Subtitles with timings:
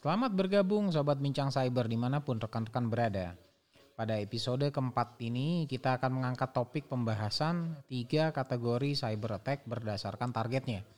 [0.00, 3.36] Selamat bergabung Sobat Bincang Cyber di mana pun rekan-rekan berada.
[3.92, 10.88] Pada episode keempat ini kita akan mengangkat topik pembahasan tiga kategori cyber attack berdasarkan targetnya.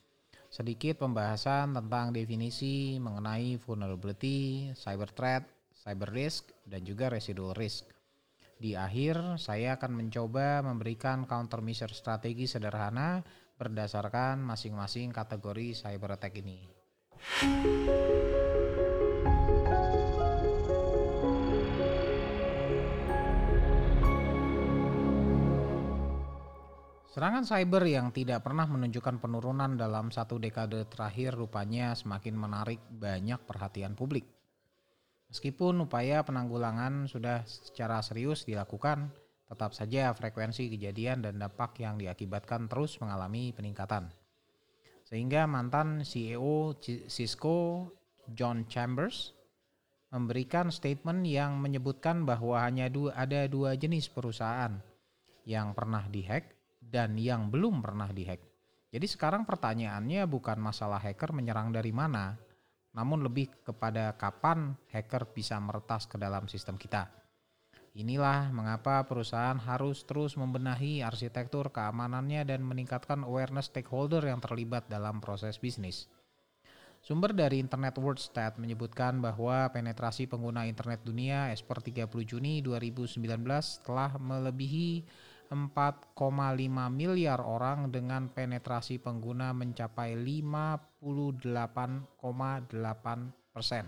[0.55, 7.91] Sedikit pembahasan tentang definisi mengenai vulnerability, cyber threat, cyber risk, dan juga residual risk.
[8.55, 13.19] Di akhir, saya akan mencoba memberikan countermeasure strategi sederhana
[13.59, 16.71] berdasarkan masing-masing kategori cyber attack ini.
[27.13, 33.37] Serangan cyber yang tidak pernah menunjukkan penurunan dalam satu dekade terakhir rupanya semakin menarik banyak
[33.45, 34.25] perhatian publik.
[35.29, 39.13] Meskipun upaya penanggulangan sudah secara serius dilakukan,
[39.45, 44.09] tetap saja frekuensi kejadian dan dampak yang diakibatkan terus mengalami peningkatan.
[45.05, 46.81] Sehingga mantan CEO
[47.13, 47.93] Cisco
[48.33, 49.37] John Chambers
[50.17, 54.81] memberikan statement yang menyebutkan bahwa hanya ada dua jenis perusahaan
[55.45, 58.43] yang pernah dihack dan yang belum pernah dihack.
[58.93, 62.37] Jadi sekarang pertanyaannya bukan masalah hacker menyerang dari mana,
[62.93, 67.09] namun lebih kepada kapan hacker bisa meretas ke dalam sistem kita.
[67.93, 75.21] Inilah mengapa perusahaan harus terus membenahi arsitektur keamanannya dan meningkatkan awareness stakeholder yang terlibat dalam
[75.21, 76.09] proses bisnis.
[77.03, 82.63] Sumber dari Internet World Stat menyebutkan bahwa penetrasi pengguna internet dunia as per 30 Juni
[82.63, 83.19] 2019
[83.83, 85.03] telah melebihi
[85.53, 86.17] 4,5
[86.89, 91.05] miliar orang dengan penetrasi pengguna mencapai 58,8
[93.53, 93.85] persen.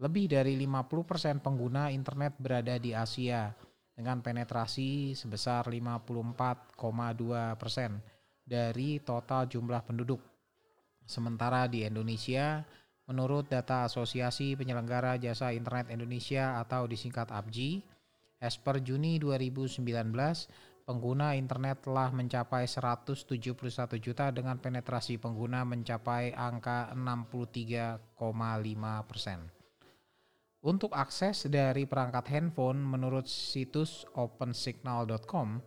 [0.00, 3.52] Lebih dari 50 persen pengguna internet berada di Asia
[3.92, 8.00] dengan penetrasi sebesar 54,2 persen
[8.40, 10.24] dari total jumlah penduduk.
[11.04, 12.64] Sementara di Indonesia,
[13.04, 17.99] menurut data Asosiasi Penyelenggara Jasa Internet Indonesia atau disingkat APJI,
[18.40, 19.84] As per Juni 2019,
[20.88, 28.16] pengguna internet telah mencapai 171 juta dengan penetrasi pengguna mencapai angka 63,5
[29.04, 29.44] persen.
[30.64, 35.60] Untuk akses dari perangkat handphone menurut situs opensignal.com,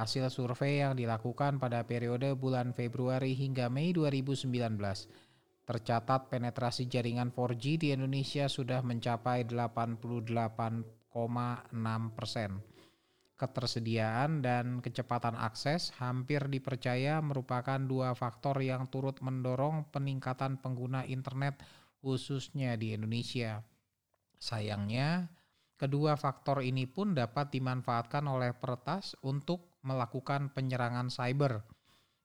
[0.00, 4.48] hasil survei yang dilakukan pada periode bulan Februari hingga Mei 2019
[5.64, 11.03] tercatat penetrasi jaringan 4G di Indonesia sudah mencapai 88
[12.18, 12.58] persen.
[13.34, 21.58] Ketersediaan dan kecepatan akses hampir dipercaya merupakan dua faktor yang turut mendorong peningkatan pengguna internet
[21.98, 23.62] khususnya di Indonesia.
[24.38, 25.30] Sayangnya,
[25.74, 31.64] kedua faktor ini pun dapat dimanfaatkan oleh peretas untuk melakukan penyerangan cyber.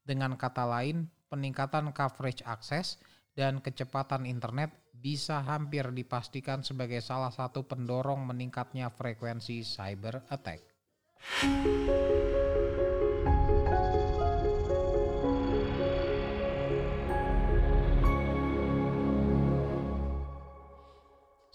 [0.06, 3.02] Dengan kata lain, peningkatan coverage akses
[3.38, 10.60] dan kecepatan internet bisa hampir dipastikan sebagai salah satu pendorong meningkatnya frekuensi cyber attack.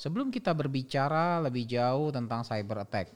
[0.00, 3.12] Sebelum kita berbicara lebih jauh tentang cyber attack,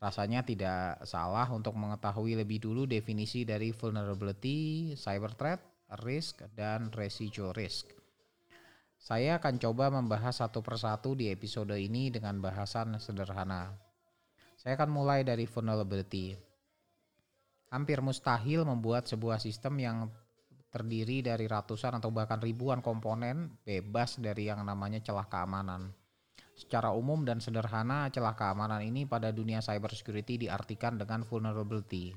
[0.00, 5.60] rasanya tidak salah untuk mengetahui lebih dulu definisi dari vulnerability, cyber threat,
[6.04, 7.99] risk, dan residual risk.
[9.00, 13.72] Saya akan coba membahas satu persatu di episode ini dengan bahasan sederhana.
[14.60, 16.36] Saya akan mulai dari vulnerability.
[17.72, 19.96] Hampir mustahil membuat sebuah sistem yang
[20.68, 25.96] terdiri dari ratusan atau bahkan ribuan komponen bebas dari yang namanya celah keamanan.
[26.52, 32.12] Secara umum dan sederhana, celah keamanan ini pada dunia cyber security diartikan dengan vulnerability.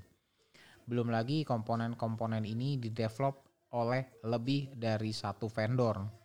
[0.84, 3.40] Belum lagi komponen-komponen ini didevelop
[3.72, 6.23] oleh lebih dari satu vendor.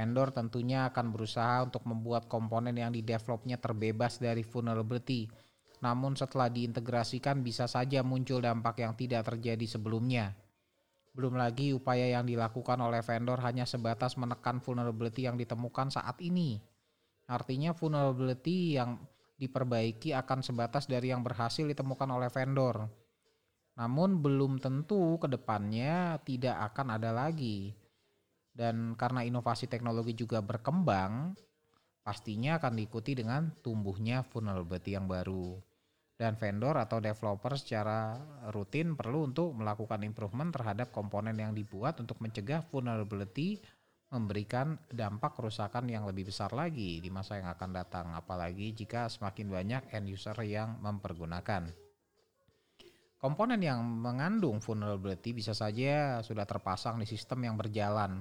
[0.00, 5.28] Vendor tentunya akan berusaha untuk membuat komponen yang didevelopnya terbebas dari vulnerability.
[5.84, 10.32] Namun setelah diintegrasikan bisa saja muncul dampak yang tidak terjadi sebelumnya.
[11.12, 16.56] Belum lagi upaya yang dilakukan oleh vendor hanya sebatas menekan vulnerability yang ditemukan saat ini.
[17.28, 19.04] Artinya vulnerability yang
[19.36, 22.88] diperbaiki akan sebatas dari yang berhasil ditemukan oleh vendor.
[23.76, 27.76] Namun belum tentu ke depannya tidak akan ada lagi.
[28.60, 31.32] Dan karena inovasi teknologi juga berkembang,
[32.04, 35.56] pastinya akan diikuti dengan tumbuhnya vulnerability yang baru.
[36.20, 38.20] Dan vendor atau developer secara
[38.52, 43.56] rutin perlu untuk melakukan improvement terhadap komponen yang dibuat untuk mencegah vulnerability
[44.12, 49.48] memberikan dampak kerusakan yang lebih besar lagi di masa yang akan datang apalagi jika semakin
[49.48, 51.72] banyak end user yang mempergunakan.
[53.16, 58.20] Komponen yang mengandung vulnerability bisa saja sudah terpasang di sistem yang berjalan.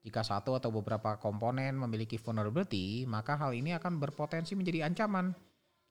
[0.00, 5.36] Jika satu atau beberapa komponen memiliki vulnerability, maka hal ini akan berpotensi menjadi ancaman.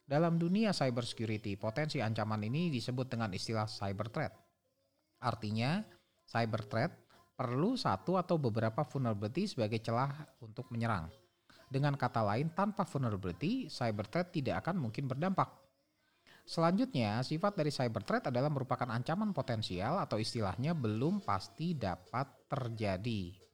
[0.02, 4.34] Dalam dunia cybersecurity, potensi ancaman ini disebut dengan istilah cyber threat.
[5.22, 5.86] Artinya,
[6.26, 6.92] cyber threat
[7.38, 10.10] perlu satu atau beberapa vulnerability sebagai celah
[10.42, 11.14] untuk menyerang.
[11.70, 15.54] Dengan kata lain, tanpa vulnerability, cyber threat tidak akan mungkin berdampak.
[16.50, 23.49] Selanjutnya, sifat dari cyber threat adalah merupakan ancaman potensial atau istilahnya belum pasti dapat terjadi.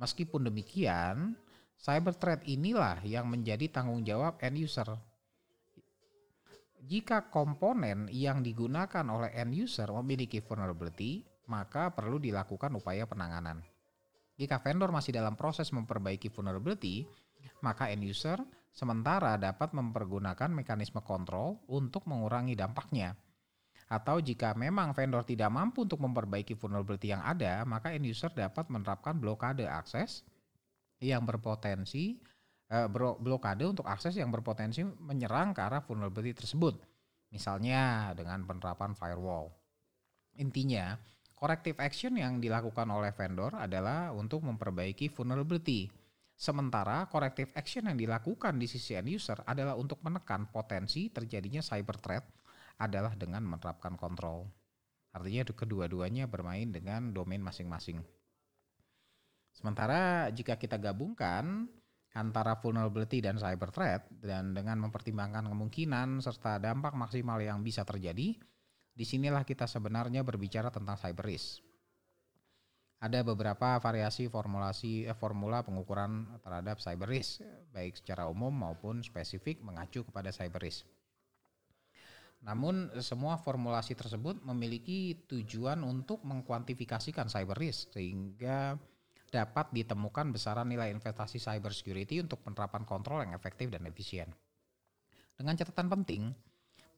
[0.00, 1.36] Meskipun demikian,
[1.76, 4.88] cyber threat inilah yang menjadi tanggung jawab end user.
[6.82, 13.62] Jika komponen yang digunakan oleh end user memiliki vulnerability, maka perlu dilakukan upaya penanganan.
[14.34, 17.06] Jika vendor masih dalam proses memperbaiki vulnerability,
[17.62, 18.42] maka end user
[18.74, 23.14] sementara dapat mempergunakan mekanisme kontrol untuk mengurangi dampaknya.
[23.92, 28.72] Atau jika memang vendor tidak mampu untuk memperbaiki vulnerability yang ada, maka end user dapat
[28.72, 30.24] menerapkan blokade akses
[30.96, 32.16] yang berpotensi
[32.72, 32.88] eh,
[33.20, 36.80] blokade untuk akses yang berpotensi menyerang ke arah vulnerability tersebut.
[37.28, 39.52] Misalnya dengan penerapan firewall.
[40.40, 40.96] Intinya,
[41.36, 45.92] corrective action yang dilakukan oleh vendor adalah untuk memperbaiki vulnerability
[46.42, 52.02] Sementara corrective action yang dilakukan di sisi end user adalah untuk menekan potensi terjadinya cyber
[52.02, 52.24] threat
[52.80, 54.48] adalah dengan menerapkan kontrol.
[55.12, 58.00] Artinya kedua-duanya bermain dengan domain masing-masing.
[59.52, 61.68] Sementara jika kita gabungkan
[62.16, 68.36] antara vulnerability dan cyber threat dan dengan mempertimbangkan kemungkinan serta dampak maksimal yang bisa terjadi,
[68.92, 71.60] di sinilah kita sebenarnya berbicara tentang cyber risk
[73.02, 77.42] ada beberapa variasi formulasi eh, formula pengukuran terhadap cyber risk
[77.74, 80.86] baik secara umum maupun spesifik mengacu kepada cyber risk.
[82.42, 88.74] Namun semua formulasi tersebut memiliki tujuan untuk mengkuantifikasikan cyber risk sehingga
[89.32, 94.28] dapat ditemukan besaran nilai investasi cyber security untuk penerapan kontrol yang efektif dan efisien.
[95.38, 96.22] Dengan catatan penting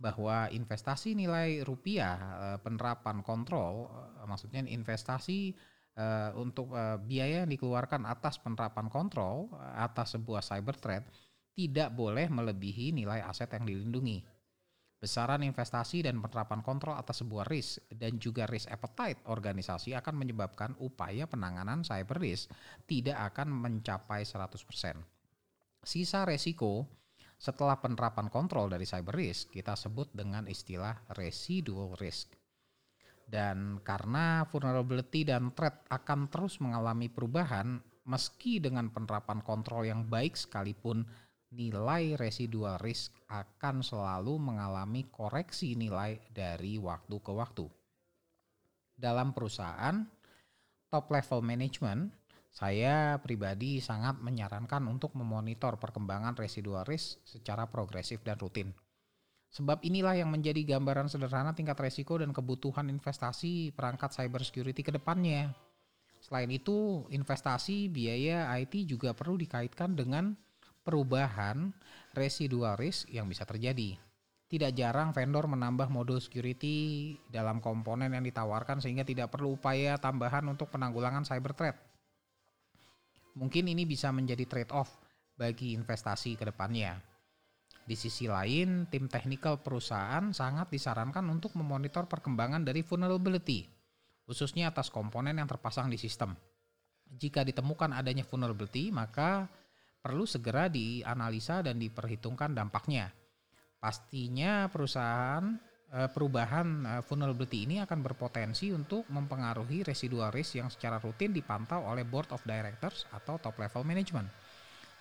[0.01, 5.55] bahwa investasi nilai rupiah eh, penerapan kontrol eh, maksudnya investasi
[5.95, 6.75] uh, untuk
[7.07, 11.05] biaya yang dikeluarkan atas penerapan kontrol atas sebuah cyber threat
[11.55, 14.34] tidak boleh melebihi nilai aset yang dilindungi.
[15.05, 20.73] Besaran investasi dan penerapan kontrol atas sebuah risk dan juga risk appetite organisasi akan menyebabkan
[20.81, 22.49] upaya penanganan cyber risk
[22.89, 24.65] tidak akan mencapai 100%.
[25.85, 26.89] Sisa resiko
[27.37, 32.33] setelah penerapan kontrol dari cyber risk kita sebut dengan istilah residual risk.
[33.29, 37.77] Dan karena vulnerability dan threat akan terus mengalami perubahan,
[38.09, 41.05] meski dengan penerapan kontrol yang baik sekalipun,
[41.55, 47.67] nilai residual risk akan selalu mengalami koreksi nilai dari waktu ke waktu.
[48.95, 50.03] Dalam perusahaan,
[50.91, 52.11] top level management,
[52.55, 58.71] saya pribadi sangat menyarankan untuk memonitor perkembangan residual risk secara progresif dan rutin.
[59.55, 64.91] Sebab inilah yang menjadi gambaran sederhana tingkat resiko dan kebutuhan investasi perangkat cyber security ke
[64.91, 65.55] depannya.
[66.19, 70.35] Selain itu, investasi biaya IT juga perlu dikaitkan dengan
[70.85, 71.73] perubahan
[72.13, 73.97] residual risk yang bisa terjadi.
[74.45, 80.45] Tidak jarang vendor menambah mode security dalam komponen yang ditawarkan sehingga tidak perlu upaya tambahan
[80.47, 81.77] untuk penanggulangan cyber threat.
[83.35, 84.95] Mungkin ini bisa menjadi trade-off
[85.35, 87.03] bagi investasi ke depannya.
[87.85, 93.67] Di sisi lain, tim technical perusahaan sangat disarankan untuk memonitor perkembangan dari vulnerability,
[94.25, 96.33] khususnya atas komponen yang terpasang di sistem.
[97.05, 99.51] Jika ditemukan adanya vulnerability, maka
[100.05, 103.09] perlu segera dianalisa dan diperhitungkan dampaknya.
[103.81, 105.57] Pastinya perusahaan
[105.89, 111.81] eh, perubahan eh, vulnerability ini akan berpotensi untuk mempengaruhi residual risk yang secara rutin dipantau
[111.89, 114.29] oleh board of directors atau top level management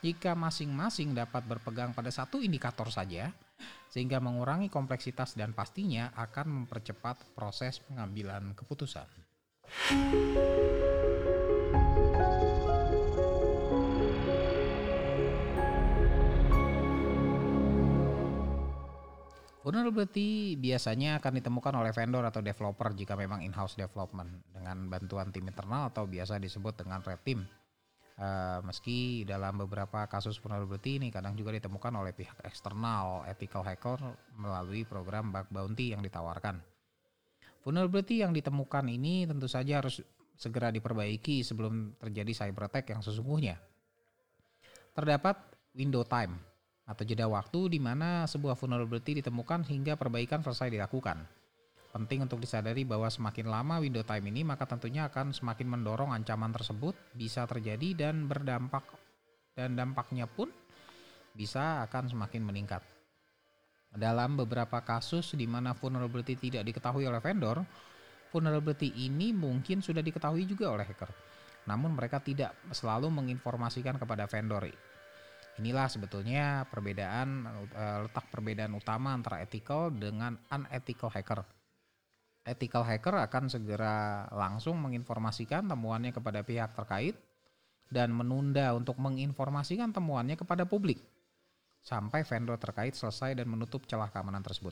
[0.04, 3.32] jika masing-masing dapat berpegang pada satu indikator saja,
[3.88, 9.08] sehingga mengurangi kompleksitas dan pastinya akan mempercepat proses pengambilan keputusan.
[19.64, 25.48] Vulnerability biasanya akan ditemukan oleh vendor atau developer jika memang in-house development dengan bantuan tim
[25.48, 27.48] internal atau biasa disebut dengan red team
[28.14, 33.98] Uh, meski dalam beberapa kasus vulnerability ini kadang juga ditemukan oleh pihak eksternal ethical hacker
[34.38, 36.62] melalui program bug bounty yang ditawarkan.
[37.66, 40.06] Vulnerability yang ditemukan ini tentu saja harus
[40.38, 43.58] segera diperbaiki sebelum terjadi cyber attack yang sesungguhnya.
[44.94, 45.42] Terdapat
[45.74, 46.38] window time
[46.84, 51.24] atau jeda waktu di mana sebuah vulnerability ditemukan hingga perbaikan selesai dilakukan.
[51.94, 56.50] Penting untuk disadari bahwa semakin lama window time ini maka tentunya akan semakin mendorong ancaman
[56.50, 58.82] tersebut bisa terjadi dan berdampak
[59.54, 60.50] dan dampaknya pun
[61.38, 62.82] bisa akan semakin meningkat.
[63.94, 67.62] Dalam beberapa kasus di mana vulnerability tidak diketahui oleh vendor,
[68.34, 71.14] vulnerability ini mungkin sudah diketahui juga oleh hacker.
[71.70, 74.66] Namun mereka tidak selalu menginformasikan kepada vendor.
[75.62, 81.46] Inilah sebetulnya perbedaan eh, letak perbedaan utama antara ethical dengan unethical hacker.
[82.44, 87.16] Ethical hacker akan segera langsung menginformasikan temuannya kepada pihak terkait
[87.88, 91.00] dan menunda untuk menginformasikan temuannya kepada publik
[91.84, 94.72] sampai vendor terkait selesai dan menutup celah keamanan tersebut.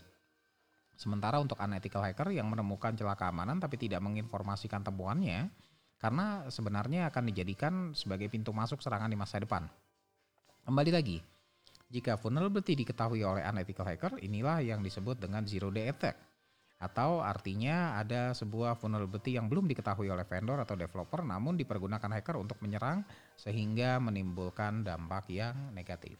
[0.96, 5.52] Sementara untuk unethical hacker yang menemukan celah keamanan tapi tidak menginformasikan temuannya,
[6.00, 9.68] karena sebenarnya akan dijadikan sebagai pintu masuk serangan di masa depan.
[10.62, 11.18] Kembali lagi,
[11.90, 16.14] jika vulnerability diketahui oleh unethical hacker, inilah yang disebut dengan zero day attack.
[16.78, 22.38] Atau artinya ada sebuah vulnerability yang belum diketahui oleh vendor atau developer namun dipergunakan hacker
[22.38, 23.06] untuk menyerang
[23.38, 26.18] sehingga menimbulkan dampak yang negatif.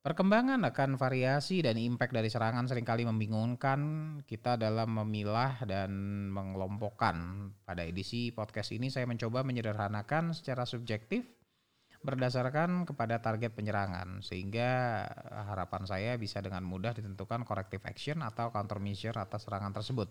[0.00, 3.80] Perkembangan akan variasi dan impact dari serangan sering kali membingungkan
[4.24, 5.92] kita dalam memilah dan
[6.32, 7.52] mengelompokkan.
[7.68, 11.28] Pada edisi podcast ini saya mencoba menyederhanakan secara subjektif
[12.00, 15.04] berdasarkan kepada target penyerangan sehingga
[15.52, 20.08] harapan saya bisa dengan mudah ditentukan corrective action atau countermeasure atas serangan tersebut.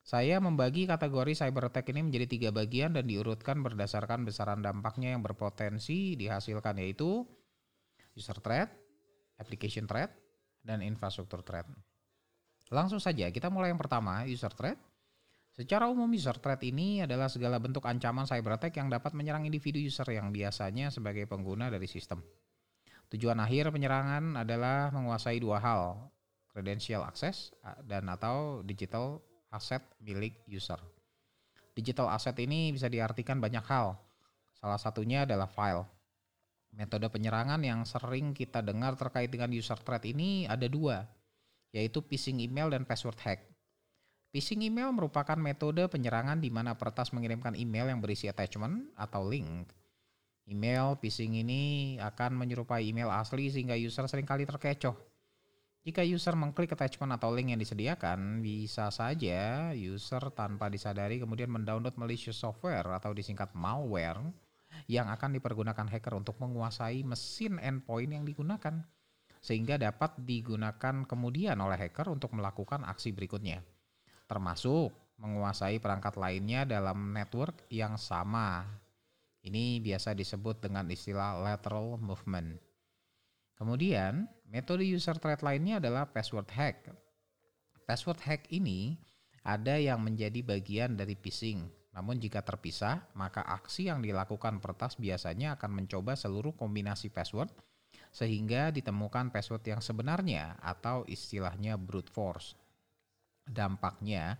[0.00, 5.20] Saya membagi kategori cyber attack ini menjadi tiga bagian dan diurutkan berdasarkan besaran dampaknya yang
[5.20, 7.28] berpotensi dihasilkan yaitu
[8.16, 8.83] user threat,
[9.38, 10.14] application threat,
[10.64, 11.68] dan infrastruktur threat.
[12.72, 14.80] Langsung saja kita mulai yang pertama, user threat.
[15.54, 19.78] Secara umum user threat ini adalah segala bentuk ancaman cyber attack yang dapat menyerang individu
[19.78, 22.18] user yang biasanya sebagai pengguna dari sistem.
[23.14, 26.10] Tujuan akhir penyerangan adalah menguasai dua hal,
[26.50, 27.54] credential access
[27.86, 29.22] dan atau digital
[29.54, 30.80] asset milik user.
[31.74, 33.94] Digital asset ini bisa diartikan banyak hal.
[34.58, 35.86] Salah satunya adalah file.
[36.74, 41.06] Metode penyerangan yang sering kita dengar terkait dengan user threat ini ada dua,
[41.70, 43.46] yaitu phishing email dan password hack.
[44.34, 49.70] Phishing email merupakan metode penyerangan di mana peretas mengirimkan email yang berisi attachment atau link.
[50.50, 54.98] Email phishing ini akan menyerupai email asli sehingga user sering kali terkecoh.
[55.86, 61.94] Jika user mengklik attachment atau link yang disediakan, bisa saja user tanpa disadari kemudian mendownload
[61.94, 64.18] malicious software atau disingkat malware
[64.90, 68.84] yang akan dipergunakan hacker untuk menguasai mesin endpoint yang digunakan
[69.44, 73.60] sehingga dapat digunakan kemudian oleh hacker untuk melakukan aksi berikutnya
[74.24, 78.66] termasuk menguasai perangkat lainnya dalam network yang sama.
[79.44, 82.56] Ini biasa disebut dengan istilah lateral movement.
[83.54, 86.90] Kemudian, metode user threat lainnya adalah password hack.
[87.84, 88.96] Password hack ini
[89.44, 95.54] ada yang menjadi bagian dari phishing namun jika terpisah, maka aksi yang dilakukan pertas biasanya
[95.54, 97.54] akan mencoba seluruh kombinasi password
[98.10, 102.58] sehingga ditemukan password yang sebenarnya atau istilahnya brute force.
[103.46, 104.34] Dampaknya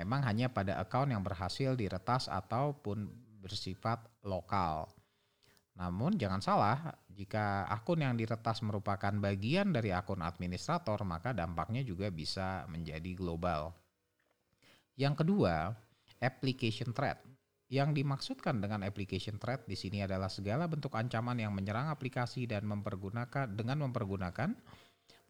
[0.00, 3.08] memang hanya pada account yang berhasil diretas ataupun
[3.44, 4.88] bersifat lokal.
[5.76, 6.78] Namun jangan salah,
[7.12, 13.76] jika akun yang diretas merupakan bagian dari akun administrator, maka dampaknya juga bisa menjadi global.
[14.98, 15.70] Yang kedua,
[16.22, 17.22] application threat.
[17.68, 22.64] Yang dimaksudkan dengan application threat di sini adalah segala bentuk ancaman yang menyerang aplikasi dan
[22.64, 24.56] mempergunakan dengan mempergunakan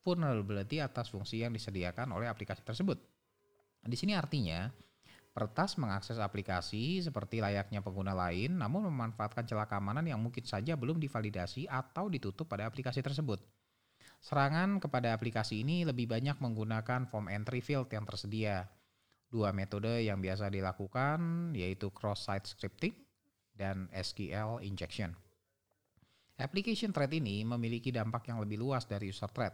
[0.06, 3.02] vulnerability atas fungsi yang disediakan oleh aplikasi tersebut.
[3.82, 4.70] Di sini artinya
[5.38, 10.98] Pertas mengakses aplikasi seperti layaknya pengguna lain, namun memanfaatkan celah keamanan yang mungkin saja belum
[10.98, 13.38] divalidasi atau ditutup pada aplikasi tersebut.
[14.18, 18.66] Serangan kepada aplikasi ini lebih banyak menggunakan form entry field yang tersedia,
[19.28, 22.96] Dua metode yang biasa dilakukan yaitu cross-site scripting
[23.52, 25.12] dan SQL injection.
[26.38, 29.52] Application threat ini memiliki dampak yang lebih luas dari user threat.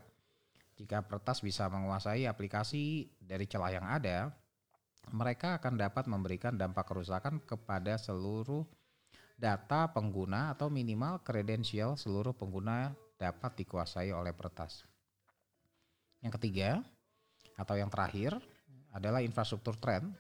[0.78, 4.30] Jika peretas bisa menguasai aplikasi dari celah yang ada,
[5.10, 8.68] mereka akan dapat memberikan dampak kerusakan kepada seluruh
[9.34, 14.86] data pengguna atau minimal kredensial seluruh pengguna dapat dikuasai oleh peretas.
[16.22, 16.80] Yang ketiga,
[17.58, 18.38] atau yang terakhir,
[18.94, 20.14] adalah infrastruktur trend.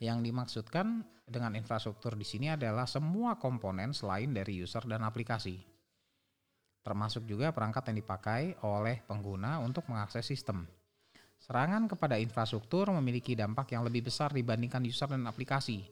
[0.00, 5.60] Yang dimaksudkan dengan infrastruktur di sini adalah semua komponen selain dari user dan aplikasi.
[6.80, 10.64] Termasuk juga perangkat yang dipakai oleh pengguna untuk mengakses sistem.
[11.40, 15.84] Serangan kepada infrastruktur memiliki dampak yang lebih besar dibandingkan user dan aplikasi.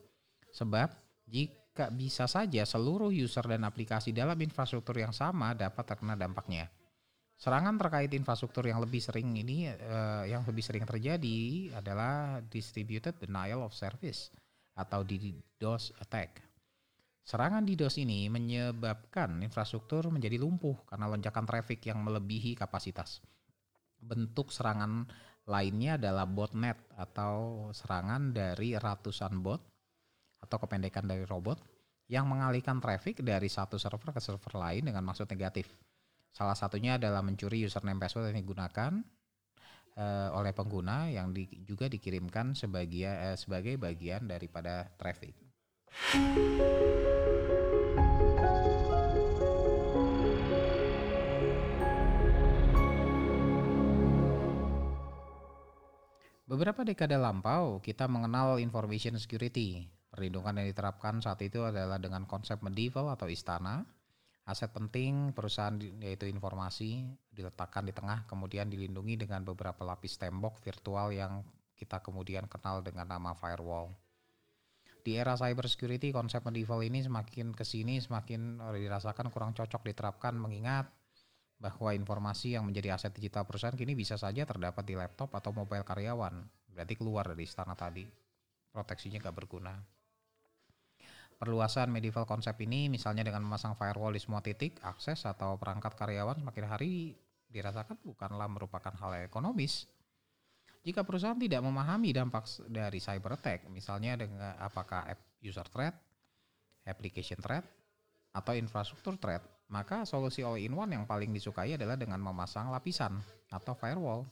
[0.52, 0.88] Sebab
[1.28, 6.72] jika bisa saja seluruh user dan aplikasi dalam infrastruktur yang sama dapat terkena dampaknya.
[7.38, 13.62] Serangan terkait infrastruktur yang lebih sering ini uh, yang lebih sering terjadi adalah distributed denial
[13.62, 14.34] of service
[14.74, 16.42] atau DDoS attack.
[17.22, 23.22] Serangan DDoS ini menyebabkan infrastruktur menjadi lumpuh karena lonjakan traffic yang melebihi kapasitas.
[24.02, 25.06] Bentuk serangan
[25.46, 29.62] lainnya adalah botnet atau serangan dari ratusan bot
[30.42, 31.62] atau kependekan dari robot
[32.10, 35.70] yang mengalihkan traffic dari satu server ke server lain dengan maksud negatif.
[36.38, 39.02] Salah satunya adalah mencuri username password yang digunakan
[39.98, 45.34] uh, oleh pengguna yang di, juga dikirimkan sebagai uh, sebagai bagian daripada traffic.
[56.46, 59.90] Beberapa dekade lampau, kita mengenal information security.
[60.06, 63.97] Perlindungan yang diterapkan saat itu adalah dengan konsep medieval atau istana,
[64.48, 71.12] Aset penting perusahaan yaitu informasi diletakkan di tengah kemudian dilindungi dengan beberapa lapis tembok virtual
[71.12, 71.44] yang
[71.76, 73.92] kita kemudian kenal dengan nama firewall.
[75.04, 80.32] Di era cyber security konsep medieval ini semakin ke sini semakin dirasakan kurang cocok diterapkan
[80.32, 80.88] mengingat
[81.60, 85.84] bahwa informasi yang menjadi aset digital perusahaan kini bisa saja terdapat di laptop atau mobile
[85.84, 86.40] karyawan.
[86.72, 88.06] Berarti keluar dari istana tadi.
[88.72, 89.97] Proteksinya gak berguna.
[91.38, 96.42] Perluasan medieval konsep ini misalnya dengan memasang firewall di semua titik, akses atau perangkat karyawan
[96.42, 97.14] semakin hari
[97.46, 99.86] dirasakan bukanlah merupakan hal ekonomis.
[100.82, 105.06] Jika perusahaan tidak memahami dampak dari cyber attack, misalnya dengan apakah
[105.38, 105.94] user threat,
[106.90, 107.62] application threat,
[108.34, 113.14] atau infrastruktur threat, maka solusi all-in-one yang paling disukai adalah dengan memasang lapisan
[113.52, 114.26] atau firewall.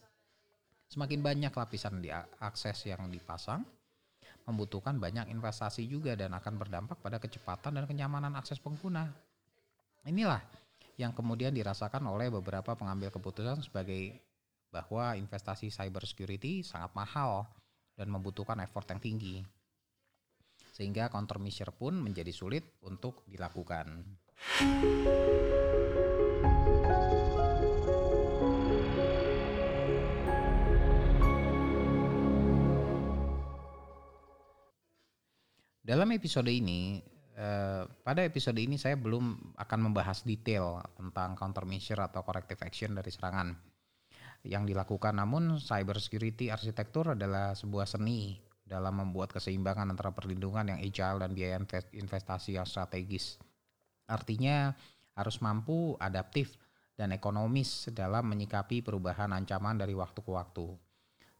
[0.86, 2.10] Semakin banyak lapisan di
[2.42, 3.62] akses yang dipasang,
[4.46, 9.10] membutuhkan banyak investasi juga dan akan berdampak pada kecepatan dan kenyamanan akses pengguna.
[10.06, 10.38] Inilah
[10.96, 14.22] yang kemudian dirasakan oleh beberapa pengambil keputusan sebagai
[14.70, 17.44] bahwa investasi cyber security sangat mahal
[17.98, 19.36] dan membutuhkan effort yang tinggi.
[20.76, 24.04] Sehingga countermeasure pun menjadi sulit untuk dilakukan.
[35.86, 36.98] Dalam episode ini,
[37.38, 43.06] eh, pada episode ini saya belum akan membahas detail tentang countermeasure atau corrective action dari
[43.06, 43.54] serangan
[44.42, 45.14] yang dilakukan.
[45.14, 48.34] Namun cyber security arsitektur adalah sebuah seni
[48.66, 51.62] dalam membuat keseimbangan antara perlindungan yang agile dan biaya
[51.94, 53.38] investasi yang strategis.
[54.10, 54.74] Artinya
[55.14, 56.58] harus mampu adaptif
[56.98, 60.66] dan ekonomis dalam menyikapi perubahan ancaman dari waktu ke waktu.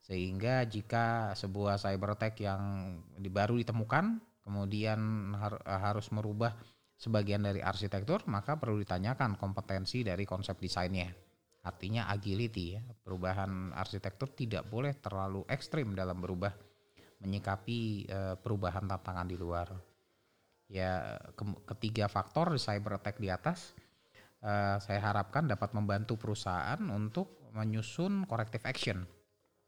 [0.07, 2.95] Sehingga jika sebuah cyber attack yang
[3.27, 6.55] baru ditemukan kemudian har harus merubah
[6.95, 11.11] sebagian dari arsitektur, maka perlu ditanyakan kompetensi dari konsep desainnya.
[11.67, 16.55] Artinya agility ya, perubahan arsitektur tidak boleh terlalu ekstrim dalam berubah
[17.21, 19.75] menyikapi e, perubahan tantangan di luar.
[20.71, 21.43] Ya ke
[21.75, 23.75] ketiga faktor cyber attack di atas
[24.39, 29.03] e, saya harapkan dapat membantu perusahaan untuk menyusun corrective action.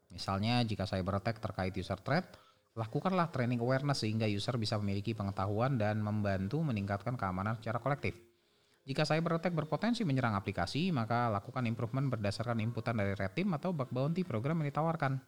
[0.07, 2.31] Misalnya jika cyber attack terkait user threat,
[2.79, 8.15] Lakukanlah training awareness sehingga user bisa memiliki pengetahuan dan membantu meningkatkan keamanan secara kolektif.
[8.87, 13.75] Jika cyber attack berpotensi menyerang aplikasi, maka lakukan improvement berdasarkan inputan dari red team atau
[13.75, 15.19] bug bounty program yang ditawarkan.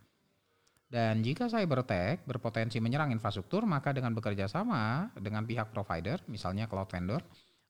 [0.88, 6.72] Dan jika cyber attack berpotensi menyerang infrastruktur, maka dengan bekerja sama dengan pihak provider, misalnya
[6.72, 7.20] cloud vendor,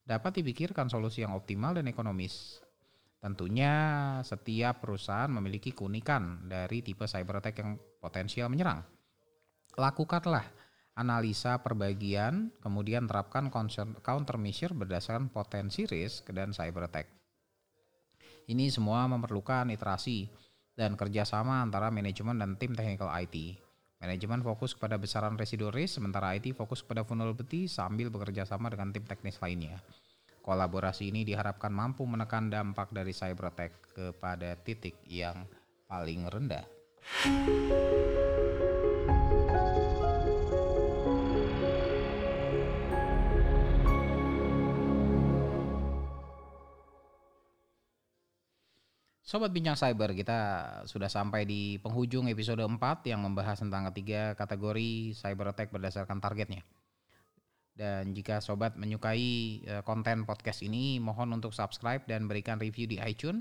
[0.06, 2.62] dapat dipikirkan solusi yang optimal dan ekonomis.
[3.18, 3.74] Tentunya
[4.22, 8.91] setiap perusahaan memiliki keunikan dari tipe cyber attack yang potensial menyerang
[9.76, 10.44] lakukanlah
[10.92, 13.48] analisa perbagian, kemudian terapkan
[14.04, 17.08] countermeasure berdasarkan potensi risk dan cyber attack.
[18.48, 20.28] Ini semua memerlukan iterasi
[20.76, 23.56] dan kerjasama antara manajemen dan tim technical IT.
[24.02, 28.90] Manajemen fokus kepada besaran residu risk, sementara IT fokus kepada vulnerability sambil bekerja sama dengan
[28.90, 29.78] tim teknis lainnya.
[30.42, 35.46] Kolaborasi ini diharapkan mampu menekan dampak dari cyber attack kepada titik yang
[35.86, 36.66] paling rendah.
[49.32, 50.40] Sobat Bincang Cyber, kita
[50.84, 52.76] sudah sampai di penghujung episode 4
[53.08, 56.60] yang membahas tentang ketiga kategori cyber attack berdasarkan targetnya.
[57.72, 59.24] Dan jika sobat menyukai
[59.64, 63.40] eh, konten podcast ini, mohon untuk subscribe dan berikan review di iTunes.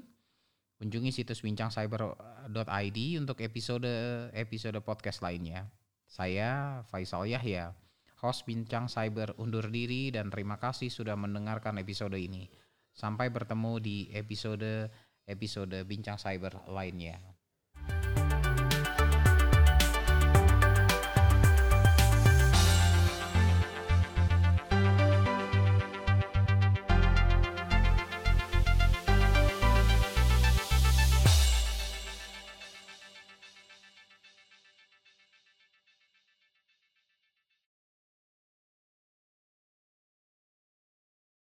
[0.79, 3.91] Kunjungi situs bincangcyber.id untuk episode
[4.31, 5.67] episode podcast lainnya.
[6.07, 7.75] Saya Faisal Yahya,
[8.23, 12.47] host Bincang Cyber undur diri dan terima kasih sudah mendengarkan episode ini.
[12.95, 14.87] Sampai bertemu di episode
[15.27, 17.19] episode Bincang Cyber lainnya.